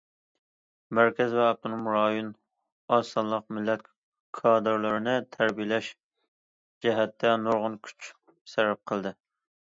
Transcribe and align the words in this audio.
مەركەز 0.99 1.31
ۋە 1.39 1.43
ئاپتونوم 1.49 1.89
رايون 1.95 2.31
ئاز 2.95 3.11
سانلىق 3.17 3.45
مىللەت 3.57 3.85
كادىرلىرىنى 4.39 5.15
تەربىيەلەش 5.37 5.93
جەھەتتە 6.87 7.37
نۇرغۇن 7.45 7.79
كۈچ 7.89 8.11
سەرپ 8.57 8.85
قىلدى. 8.95 9.17